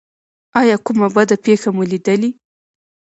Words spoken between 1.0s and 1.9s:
بده پیښه مو